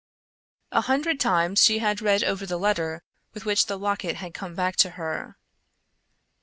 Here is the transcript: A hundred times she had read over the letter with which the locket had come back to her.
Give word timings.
A 0.71 0.81
hundred 0.81 1.19
times 1.19 1.63
she 1.63 1.77
had 1.77 2.01
read 2.01 2.23
over 2.23 2.47
the 2.47 2.57
letter 2.57 3.03
with 3.35 3.45
which 3.45 3.67
the 3.67 3.77
locket 3.77 4.15
had 4.15 4.33
come 4.33 4.55
back 4.55 4.75
to 4.77 4.89
her. 4.97 5.37